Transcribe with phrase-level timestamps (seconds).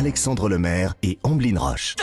[0.00, 1.94] Alexandre Lemaire et Amblin Roche.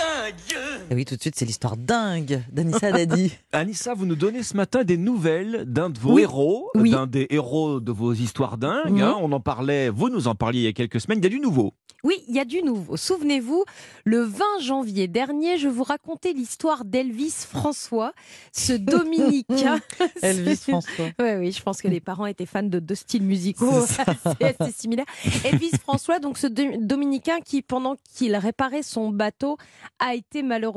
[0.90, 3.34] Et oui, tout de suite, c'est l'histoire dingue d'Anissa Dadi.
[3.52, 6.22] Anissa, vous nous donnez ce matin des nouvelles d'un de vos Oui.
[6.22, 6.92] héros, Oui.
[6.92, 8.92] d'un des héros de vos histoires dingues.
[8.92, 9.02] Mhm.
[9.02, 9.18] hein.
[9.20, 11.20] on en parlait, vous nous en parliez il y a quelques semaines.
[11.20, 11.74] Il y a du nouveau.
[12.04, 12.96] Oui, il y a du nouveau.
[12.96, 13.66] Souvenez-vous,
[14.06, 18.14] le 20 janvier dernier, je vous racontais l'histoire d'Elvis François,
[18.54, 19.80] ce dominicain.
[20.22, 21.08] Elvis François.
[21.20, 23.70] Oui, oui, je pense que les parents étaient fans de deux styles musicaux
[24.06, 25.06] assez, assez similaires.
[25.44, 29.58] Elvis François, donc ce do- dominicain qui, pendant qu'il réparait son bateau,
[30.00, 30.77] a été malheureusement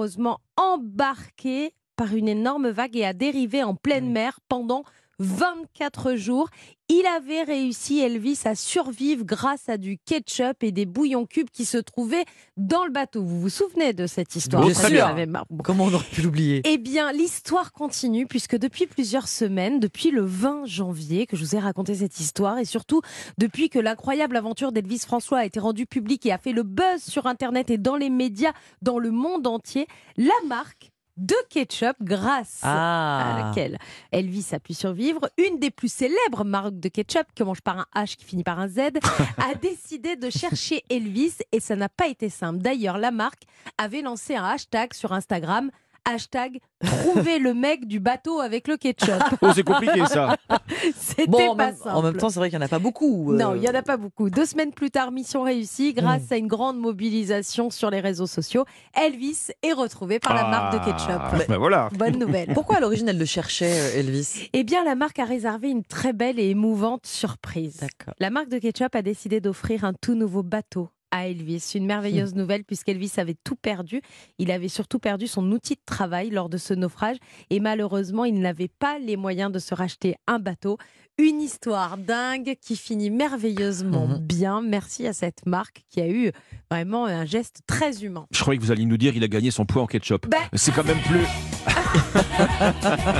[0.56, 4.84] embarqué par une énorme vague et a dérivé en pleine mer pendant
[5.20, 6.48] 24 jours.
[6.88, 11.65] Il avait réussi, Elvis, à survivre grâce à du ketchup et des bouillons cubes qui
[11.65, 12.24] se trouvaient
[12.56, 13.23] dans le bateau.
[13.23, 14.65] Vous vous souvenez de cette histoire?
[14.65, 15.15] Bien sûr.
[15.62, 16.62] Comment on aurait pu l'oublier?
[16.65, 21.55] Eh bien, l'histoire continue puisque depuis plusieurs semaines, depuis le 20 janvier que je vous
[21.55, 23.02] ai raconté cette histoire et surtout
[23.38, 27.02] depuis que l'incroyable aventure d'Elvis François a été rendue publique et a fait le buzz
[27.07, 32.60] sur Internet et dans les médias dans le monde entier, la marque de ketchup grâce
[32.63, 33.79] à Ah laquelle
[34.10, 37.87] Elvis a pu survivre, une des plus célèbres marques de ketchup, qui commence par un
[37.95, 38.79] H qui finit par un Z,
[39.38, 42.59] a décidé de chercher Elvis et ça n'a pas été simple.
[42.59, 43.43] D'ailleurs, la marque
[43.79, 45.71] avait lancé un hashtag sur Instagram.
[46.04, 49.10] Hashtag trouver le mec du bateau avec le ketchup.
[49.43, 50.37] Oh, c'est compliqué ça.
[50.96, 51.88] C'était Bon, en pas même, simple.
[51.96, 53.32] en même temps, c'est vrai qu'il n'y en a pas beaucoup.
[53.32, 53.37] euh.
[53.37, 54.29] Non, il n'y en a pas beaucoup.
[54.30, 55.92] Deux semaines plus tard, mission réussie.
[55.95, 60.74] Grâce à une grande mobilisation sur les réseaux sociaux, Elvis est retrouvé par la marque
[60.74, 61.48] de Ah, ketchup.
[61.48, 61.88] ben voilà.
[61.96, 62.48] Bonne nouvelle.
[62.54, 64.48] Pourquoi à l'origine elle le cherchait, euh, Elvis?
[64.53, 67.76] Eh bien, la marque a réservé une très belle et émouvante surprise.
[67.81, 68.14] D'accord.
[68.19, 71.72] La marque de ketchup a décidé d'offrir un tout nouveau bateau à Elvis.
[71.75, 74.00] Une merveilleuse nouvelle puisqu'Elvis avait tout perdu.
[74.39, 77.16] Il avait surtout perdu son outil de travail lors de ce naufrage
[77.50, 80.78] et malheureusement, il n'avait pas les moyens de se racheter un bateau.
[81.19, 84.19] Une histoire dingue qui finit merveilleusement Mhm.
[84.21, 84.62] bien.
[84.62, 86.33] Merci à cette marque qui a eu
[86.71, 88.27] vraiment un geste très humain.
[88.31, 90.27] Je croyais que vous alliez nous dire il a gagné son poids en ketchup.
[90.28, 91.27] Ben- C'est quand même plus.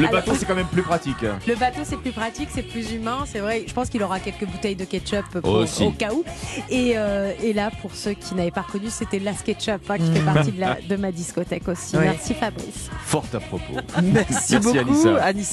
[0.00, 1.16] Le Alors- bateau, c'est quand même plus pratique.
[1.46, 3.24] Le bateau, c'est plus pratique, c'est plus humain.
[3.26, 5.84] C'est vrai, je pense qu'il aura quelques bouteilles de ketchup pour- Aussi.
[5.84, 6.24] au cas où.
[6.70, 10.10] Et, euh, et là, pour ceux qui n'avaient pas reconnu, c'était Las Ketchup hein, qui
[10.12, 11.96] fait partie de, la- de ma discothèque aussi.
[11.96, 12.04] Oui.
[12.04, 12.88] Merci Fabrice.
[13.04, 13.74] Fort à propos.
[14.02, 15.16] Merci, Merci, beaucoup, Anissa.
[15.24, 15.50] Anissa.